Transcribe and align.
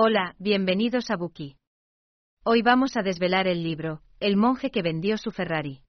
Hola, 0.00 0.36
bienvenidos 0.38 1.10
a 1.10 1.16
Buki. 1.16 1.56
Hoy 2.44 2.62
vamos 2.62 2.96
a 2.96 3.02
desvelar 3.02 3.48
el 3.48 3.64
libro, 3.64 4.00
El 4.20 4.36
monje 4.36 4.70
que 4.70 4.80
vendió 4.80 5.18
su 5.18 5.32
Ferrari. 5.32 5.82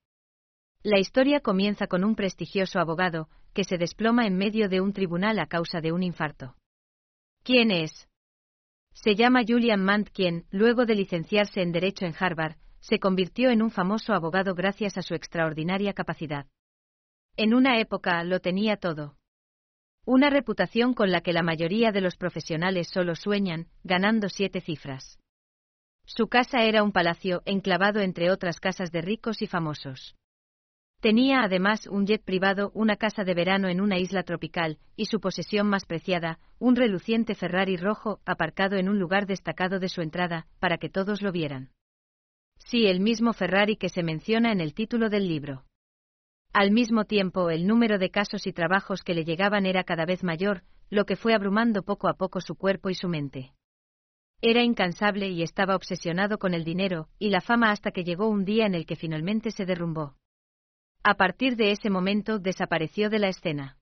La 0.81 0.97
historia 0.97 1.41
comienza 1.41 1.85
con 1.85 2.03
un 2.03 2.15
prestigioso 2.15 2.79
abogado, 2.79 3.29
que 3.53 3.63
se 3.63 3.77
desploma 3.77 4.25
en 4.25 4.35
medio 4.35 4.67
de 4.67 4.81
un 4.81 4.93
tribunal 4.93 5.37
a 5.37 5.45
causa 5.45 5.79
de 5.79 5.91
un 5.91 6.01
infarto. 6.01 6.55
¿Quién 7.43 7.69
es? 7.69 8.09
Se 8.93 9.13
llama 9.13 9.43
Julian 9.47 9.85
Mant 9.85 10.09
quien, 10.09 10.47
luego 10.49 10.87
de 10.87 10.95
licenciarse 10.95 11.61
en 11.61 11.71
Derecho 11.71 12.07
en 12.07 12.15
Harvard, 12.19 12.55
se 12.79 12.97
convirtió 12.97 13.51
en 13.51 13.61
un 13.61 13.69
famoso 13.69 14.13
abogado 14.13 14.55
gracias 14.55 14.97
a 14.97 15.03
su 15.03 15.13
extraordinaria 15.13 15.93
capacidad. 15.93 16.47
En 17.37 17.53
una 17.53 17.79
época 17.79 18.23
lo 18.23 18.39
tenía 18.39 18.77
todo. 18.77 19.18
Una 20.11 20.31
reputación 20.31 20.95
con 20.95 21.11
la 21.11 21.21
que 21.21 21.33
la 21.33 21.43
mayoría 21.43 21.91
de 21.91 22.01
los 22.01 22.15
profesionales 22.15 22.87
solo 22.91 23.13
sueñan, 23.13 23.67
ganando 23.83 24.27
siete 24.27 24.59
cifras. 24.59 25.19
Su 26.03 26.29
casa 26.29 26.63
era 26.63 26.81
un 26.81 26.91
palacio 26.91 27.43
enclavado 27.45 27.99
entre 27.99 28.31
otras 28.31 28.59
casas 28.59 28.91
de 28.91 29.01
ricos 29.03 29.43
y 29.43 29.45
famosos. 29.45 30.15
Tenía 30.99 31.41
además 31.43 31.85
un 31.85 32.07
jet 32.07 32.23
privado, 32.23 32.71
una 32.73 32.95
casa 32.95 33.23
de 33.23 33.35
verano 33.35 33.67
en 33.67 33.81
una 33.81 33.99
isla 33.99 34.23
tropical, 34.23 34.79
y 34.95 35.05
su 35.05 35.19
posesión 35.19 35.67
más 35.67 35.85
preciada, 35.85 36.39
un 36.57 36.75
reluciente 36.75 37.35
Ferrari 37.35 37.77
rojo 37.77 38.19
aparcado 38.25 38.77
en 38.77 38.89
un 38.89 38.97
lugar 38.97 39.27
destacado 39.27 39.77
de 39.77 39.89
su 39.89 40.01
entrada, 40.01 40.47
para 40.59 40.79
que 40.79 40.89
todos 40.89 41.21
lo 41.21 41.31
vieran. 41.31 41.69
Sí, 42.57 42.87
el 42.87 42.99
mismo 42.99 43.31
Ferrari 43.33 43.75
que 43.75 43.89
se 43.89 44.01
menciona 44.01 44.51
en 44.51 44.59
el 44.59 44.73
título 44.73 45.11
del 45.11 45.27
libro. 45.27 45.68
Al 46.53 46.71
mismo 46.71 47.05
tiempo, 47.05 47.51
el 47.51 47.67
número 47.67 47.99
de 47.99 48.09
casos 48.09 48.47
y 48.47 48.53
trabajos 48.53 49.03
que 49.03 49.13
le 49.13 49.23
llegaban 49.23 49.65
era 49.65 49.83
cada 49.83 50.05
vez 50.05 50.23
mayor, 50.23 50.63
lo 50.89 51.05
que 51.05 51.15
fue 51.15 51.33
abrumando 51.33 51.83
poco 51.83 52.07
a 52.07 52.15
poco 52.15 52.41
su 52.41 52.55
cuerpo 52.55 52.89
y 52.89 52.95
su 52.95 53.07
mente. 53.07 53.53
Era 54.41 54.63
incansable 54.63 55.29
y 55.29 55.43
estaba 55.43 55.75
obsesionado 55.75 56.37
con 56.39 56.53
el 56.53 56.63
dinero 56.63 57.09
y 57.19 57.29
la 57.29 57.41
fama 57.41 57.71
hasta 57.71 57.91
que 57.91 58.03
llegó 58.03 58.29
un 58.29 58.45
día 58.45 58.65
en 58.65 58.73
el 58.73 58.85
que 58.85 58.95
finalmente 58.95 59.51
se 59.51 59.65
derrumbó. 59.65 60.15
A 61.03 61.15
partir 61.15 61.55
de 61.55 61.71
ese 61.71 61.89
momento 61.89 62.39
desapareció 62.39 63.09
de 63.09 63.19
la 63.19 63.27
escena. 63.27 63.77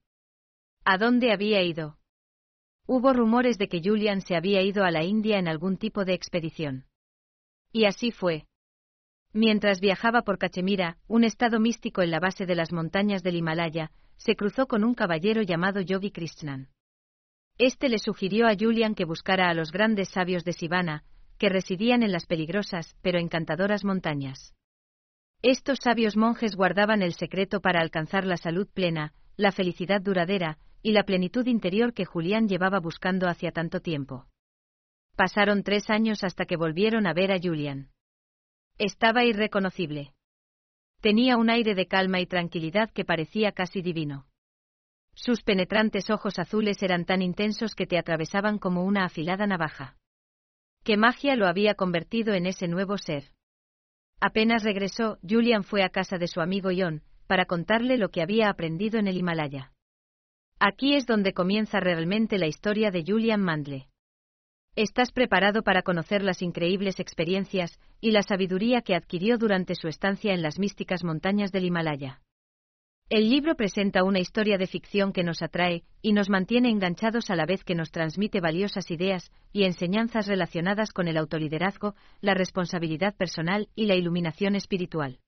¿A 0.84 0.98
dónde 0.98 1.32
había 1.32 1.62
ido? 1.62 1.98
Hubo 2.86 3.12
rumores 3.12 3.58
de 3.58 3.68
que 3.68 3.80
Julian 3.82 4.20
se 4.20 4.34
había 4.34 4.62
ido 4.62 4.84
a 4.84 4.90
la 4.90 5.04
India 5.04 5.38
en 5.38 5.46
algún 5.46 5.76
tipo 5.76 6.04
de 6.04 6.14
expedición. 6.14 6.86
Y 7.72 7.84
así 7.84 8.10
fue. 8.10 8.47
Mientras 9.32 9.80
viajaba 9.80 10.22
por 10.22 10.38
Cachemira, 10.38 10.96
un 11.06 11.24
estado 11.24 11.60
místico 11.60 12.02
en 12.02 12.10
la 12.10 12.20
base 12.20 12.46
de 12.46 12.54
las 12.54 12.72
montañas 12.72 13.22
del 13.22 13.36
Himalaya, 13.36 13.90
se 14.16 14.34
cruzó 14.36 14.66
con 14.66 14.84
un 14.84 14.94
caballero 14.94 15.42
llamado 15.42 15.80
Yogi 15.80 16.10
Krishnan. 16.10 16.68
Este 17.58 17.88
le 17.88 17.98
sugirió 17.98 18.46
a 18.46 18.54
Julian 18.58 18.94
que 18.94 19.04
buscara 19.04 19.50
a 19.50 19.54
los 19.54 19.70
grandes 19.70 20.08
sabios 20.10 20.44
de 20.44 20.52
Sivana, 20.52 21.04
que 21.38 21.48
residían 21.48 22.02
en 22.02 22.12
las 22.12 22.26
peligrosas 22.26 22.96
pero 23.02 23.18
encantadoras 23.18 23.84
montañas. 23.84 24.54
Estos 25.42 25.78
sabios 25.82 26.16
monjes 26.16 26.56
guardaban 26.56 27.02
el 27.02 27.14
secreto 27.14 27.60
para 27.60 27.80
alcanzar 27.80 28.24
la 28.24 28.36
salud 28.36 28.68
plena, 28.72 29.12
la 29.36 29.52
felicidad 29.52 30.00
duradera, 30.00 30.58
y 30.82 30.92
la 30.92 31.04
plenitud 31.04 31.46
interior 31.46 31.92
que 31.92 32.04
Julián 32.04 32.48
llevaba 32.48 32.80
buscando 32.80 33.28
hacía 33.28 33.52
tanto 33.52 33.80
tiempo. 33.80 34.26
Pasaron 35.16 35.62
tres 35.62 35.90
años 35.90 36.24
hasta 36.24 36.44
que 36.44 36.56
volvieron 36.56 37.06
a 37.06 37.12
ver 37.12 37.32
a 37.32 37.38
Julian. 37.40 37.90
Estaba 38.78 39.24
irreconocible. 39.24 40.14
Tenía 41.00 41.36
un 41.36 41.50
aire 41.50 41.74
de 41.74 41.86
calma 41.86 42.20
y 42.20 42.26
tranquilidad 42.26 42.90
que 42.90 43.04
parecía 43.04 43.50
casi 43.50 43.82
divino. 43.82 44.26
Sus 45.14 45.42
penetrantes 45.42 46.10
ojos 46.10 46.38
azules 46.38 46.80
eran 46.80 47.04
tan 47.04 47.20
intensos 47.20 47.74
que 47.74 47.88
te 47.88 47.98
atravesaban 47.98 48.58
como 48.58 48.84
una 48.84 49.04
afilada 49.04 49.48
navaja. 49.48 49.96
¿Qué 50.84 50.96
magia 50.96 51.34
lo 51.34 51.48
había 51.48 51.74
convertido 51.74 52.34
en 52.34 52.46
ese 52.46 52.68
nuevo 52.68 52.98
ser? 52.98 53.32
Apenas 54.20 54.62
regresó, 54.62 55.18
Julian 55.28 55.64
fue 55.64 55.82
a 55.82 55.88
casa 55.88 56.16
de 56.16 56.28
su 56.28 56.40
amigo 56.40 56.70
John, 56.72 57.02
para 57.26 57.46
contarle 57.46 57.98
lo 57.98 58.10
que 58.10 58.22
había 58.22 58.48
aprendido 58.48 59.00
en 59.00 59.08
el 59.08 59.16
Himalaya. 59.16 59.72
Aquí 60.60 60.94
es 60.94 61.04
donde 61.04 61.32
comienza 61.32 61.80
realmente 61.80 62.38
la 62.38 62.46
historia 62.46 62.92
de 62.92 63.02
Julian 63.04 63.42
Mandle. 63.42 63.88
¿Estás 64.80 65.10
preparado 65.10 65.64
para 65.64 65.82
conocer 65.82 66.22
las 66.22 66.40
increíbles 66.40 67.00
experiencias 67.00 67.80
y 68.00 68.12
la 68.12 68.22
sabiduría 68.22 68.80
que 68.80 68.94
adquirió 68.94 69.36
durante 69.36 69.74
su 69.74 69.88
estancia 69.88 70.32
en 70.32 70.40
las 70.40 70.60
místicas 70.60 71.02
montañas 71.02 71.50
del 71.50 71.64
Himalaya? 71.64 72.20
El 73.08 73.28
libro 73.28 73.56
presenta 73.56 74.04
una 74.04 74.20
historia 74.20 74.56
de 74.56 74.68
ficción 74.68 75.12
que 75.12 75.24
nos 75.24 75.42
atrae 75.42 75.82
y 76.00 76.12
nos 76.12 76.30
mantiene 76.30 76.70
enganchados 76.70 77.28
a 77.28 77.34
la 77.34 77.44
vez 77.44 77.64
que 77.64 77.74
nos 77.74 77.90
transmite 77.90 78.40
valiosas 78.40 78.88
ideas 78.92 79.32
y 79.52 79.64
enseñanzas 79.64 80.28
relacionadas 80.28 80.92
con 80.92 81.08
el 81.08 81.16
autoliderazgo, 81.16 81.96
la 82.20 82.34
responsabilidad 82.34 83.16
personal 83.16 83.68
y 83.74 83.86
la 83.86 83.96
iluminación 83.96 84.54
espiritual. 84.54 85.18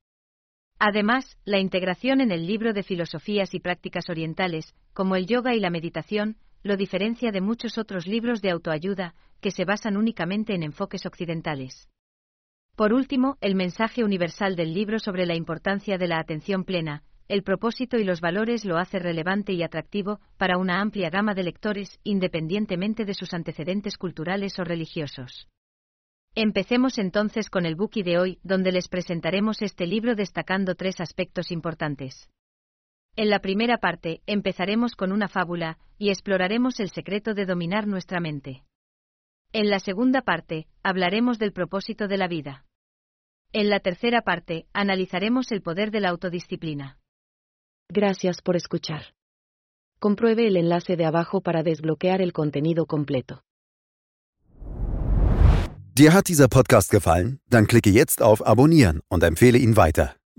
Además, 0.78 1.38
la 1.44 1.58
integración 1.58 2.20
en 2.20 2.30
el 2.30 2.46
libro 2.46 2.72
de 2.72 2.84
filosofías 2.84 3.52
y 3.52 3.58
prácticas 3.58 4.10
orientales, 4.10 4.76
como 4.92 5.16
el 5.16 5.26
yoga 5.26 5.56
y 5.56 5.58
la 5.58 5.70
meditación, 5.70 6.36
lo 6.62 6.76
diferencia 6.76 7.32
de 7.32 7.40
muchos 7.40 7.78
otros 7.78 8.06
libros 8.06 8.42
de 8.42 8.50
autoayuda 8.50 9.14
que 9.40 9.50
se 9.50 9.64
basan 9.64 9.96
únicamente 9.96 10.54
en 10.54 10.62
enfoques 10.62 11.06
occidentales. 11.06 11.88
Por 12.76 12.92
último, 12.92 13.36
el 13.40 13.54
mensaje 13.54 14.04
universal 14.04 14.56
del 14.56 14.72
libro 14.72 14.98
sobre 14.98 15.26
la 15.26 15.34
importancia 15.34 15.98
de 15.98 16.08
la 16.08 16.18
atención 16.18 16.64
plena, 16.64 17.02
el 17.28 17.42
propósito 17.42 17.96
y 17.96 18.04
los 18.04 18.20
valores 18.20 18.64
lo 18.64 18.76
hace 18.76 18.98
relevante 18.98 19.52
y 19.52 19.62
atractivo 19.62 20.20
para 20.36 20.58
una 20.58 20.80
amplia 20.80 21.10
gama 21.10 21.34
de 21.34 21.44
lectores, 21.44 22.00
independientemente 22.02 23.04
de 23.04 23.14
sus 23.14 23.32
antecedentes 23.34 23.96
culturales 23.96 24.58
o 24.58 24.64
religiosos. 24.64 25.46
Empecemos 26.34 26.98
entonces 26.98 27.48
con 27.48 27.66
el 27.66 27.76
bookie 27.76 28.02
de 28.02 28.18
hoy, 28.18 28.38
donde 28.42 28.72
les 28.72 28.88
presentaremos 28.88 29.62
este 29.62 29.86
libro 29.86 30.14
destacando 30.14 30.74
tres 30.74 31.00
aspectos 31.00 31.50
importantes. 31.50 32.28
En 33.22 33.28
la 33.28 33.40
primera 33.40 33.76
parte, 33.76 34.22
empezaremos 34.24 34.96
con 34.96 35.12
una 35.12 35.28
fábula, 35.28 35.76
y 35.98 36.08
exploraremos 36.08 36.80
el 36.80 36.88
secreto 36.88 37.34
de 37.34 37.44
dominar 37.44 37.86
nuestra 37.86 38.18
mente. 38.18 38.64
En 39.52 39.68
la 39.68 39.78
segunda 39.78 40.22
parte, 40.22 40.68
hablaremos 40.82 41.38
del 41.38 41.52
propósito 41.52 42.08
de 42.08 42.16
la 42.16 42.28
vida. 42.28 42.64
En 43.52 43.68
la 43.68 43.80
tercera 43.80 44.22
parte, 44.22 44.68
analizaremos 44.72 45.52
el 45.52 45.60
poder 45.60 45.90
de 45.90 46.00
la 46.00 46.08
autodisciplina. 46.08 46.96
Gracias 47.90 48.40
por 48.40 48.56
escuchar. 48.56 49.12
Compruebe 49.98 50.46
el 50.46 50.56
enlace 50.56 50.96
de 50.96 51.04
abajo 51.04 51.42
para 51.42 51.62
desbloquear 51.62 52.22
el 52.22 52.32
contenido 52.32 52.86
completo. 52.86 53.42
Dir 55.94 56.14
hat 56.14 56.28
dieser 56.28 56.48
Podcast 56.48 56.90
gefallen? 56.90 57.40
Dann 57.50 57.66
klicke 57.66 57.90
jetzt 57.90 58.22
auf 58.22 58.40
Abonnieren 58.46 59.02
und 59.10 59.22
empfehle 59.22 59.58
ihn 59.58 59.76
weiter. 59.76 60.19